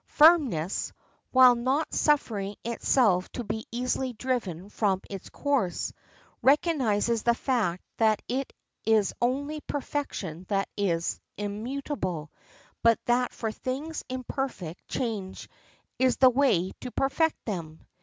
[0.17, 0.91] Firmness,
[1.29, 5.93] while not suffering itself to be easily driven from its course,
[6.41, 8.51] recognizes the fact that it
[8.83, 12.31] is only perfection that is immutable,
[12.81, 15.47] but that for things imperfect change
[15.99, 17.85] is the way to perfect them.